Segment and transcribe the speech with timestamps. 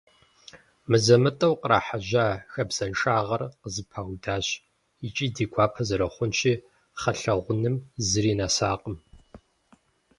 [0.89, 4.45] Мызэ-мытӀэу кърахьэжьа хабзэншагъэр къызэпаудащ,
[5.05, 6.53] икӀи, ди гуапэ зэрыхъунщи,
[6.95, 7.75] кхъэлъэгъунэм
[8.07, 8.95] зыри нэсакъым.